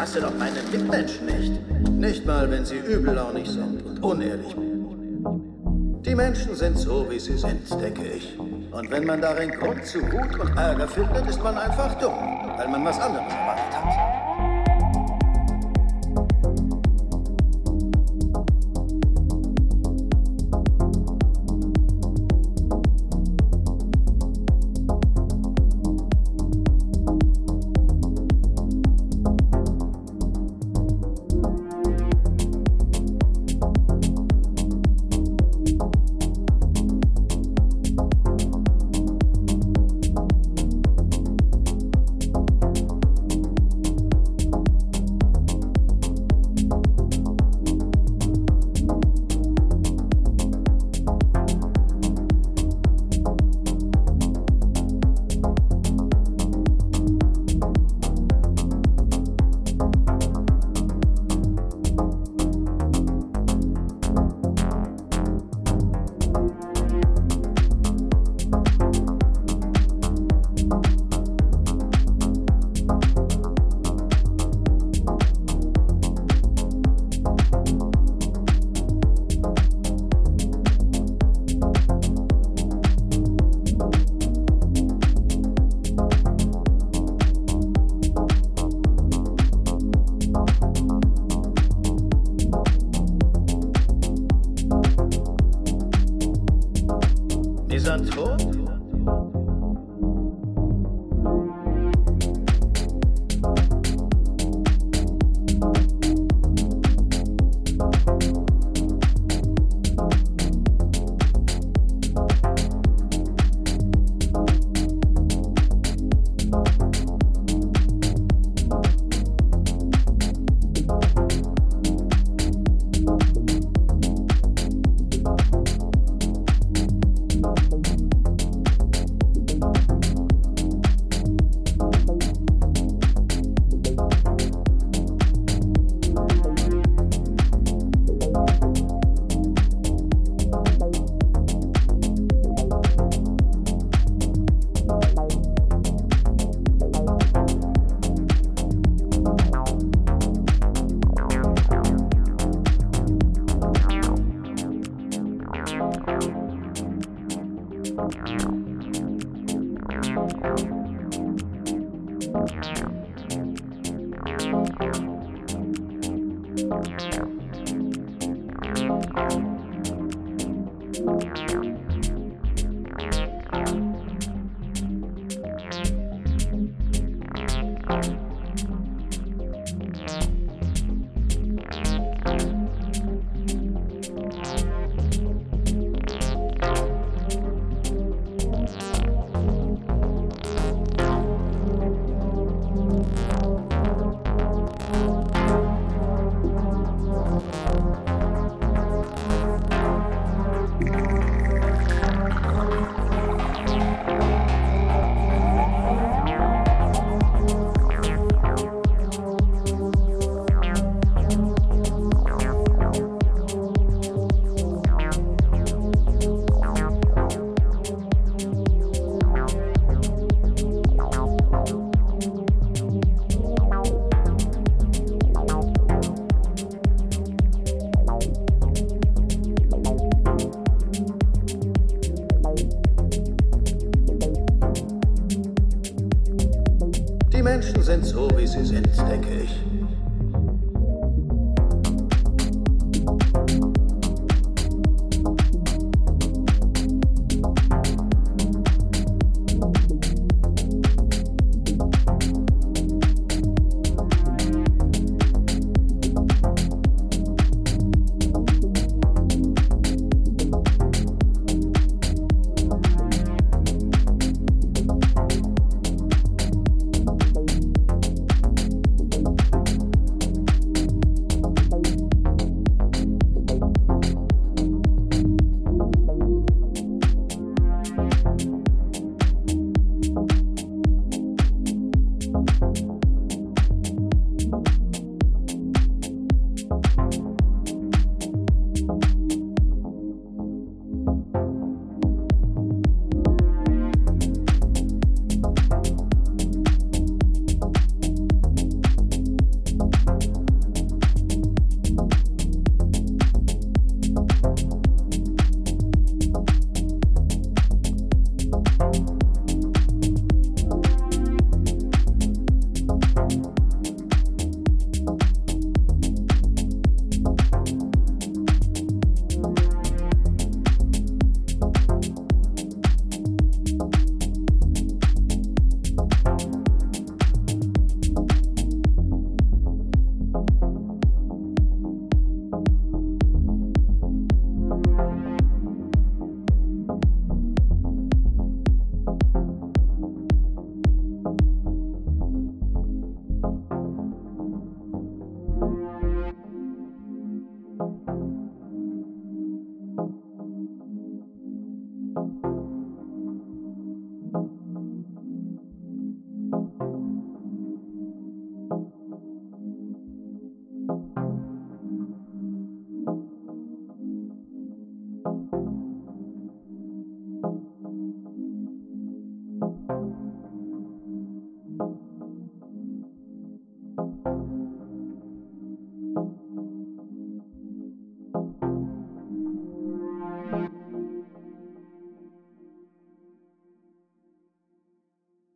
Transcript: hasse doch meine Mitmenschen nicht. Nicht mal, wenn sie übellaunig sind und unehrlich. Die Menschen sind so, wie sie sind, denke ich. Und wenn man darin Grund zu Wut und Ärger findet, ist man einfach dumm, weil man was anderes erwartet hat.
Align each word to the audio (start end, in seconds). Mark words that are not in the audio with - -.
hasse 0.00 0.20
doch 0.20 0.32
meine 0.38 0.62
Mitmenschen 0.72 1.26
nicht. 1.26 1.90
Nicht 1.90 2.26
mal, 2.26 2.50
wenn 2.50 2.64
sie 2.64 2.78
übellaunig 2.78 3.46
sind 3.46 3.84
und 3.84 4.02
unehrlich. 4.02 4.56
Die 6.06 6.14
Menschen 6.14 6.54
sind 6.56 6.78
so, 6.78 7.06
wie 7.10 7.18
sie 7.18 7.36
sind, 7.36 7.68
denke 7.78 8.04
ich. 8.04 8.38
Und 8.38 8.90
wenn 8.90 9.04
man 9.04 9.20
darin 9.20 9.50
Grund 9.50 9.84
zu 9.84 10.00
Wut 10.10 10.40
und 10.40 10.56
Ärger 10.56 10.88
findet, 10.88 11.28
ist 11.28 11.42
man 11.42 11.58
einfach 11.58 11.92
dumm, 11.98 12.14
weil 12.56 12.68
man 12.68 12.82
was 12.82 12.98
anderes 12.98 13.30
erwartet 13.30 13.76
hat. 13.76 14.19